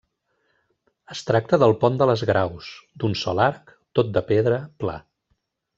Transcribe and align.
Es 1.15 1.21
tracta 1.27 1.59
del 1.65 1.75
pont 1.83 2.01
de 2.01 2.09
les 2.13 2.25
Graus, 2.31 2.73
d'un 3.03 3.17
sol 3.25 3.45
arc, 3.49 3.77
tot 4.01 4.11
de 4.19 4.29
pedra, 4.33 4.63
pla. 4.85 4.99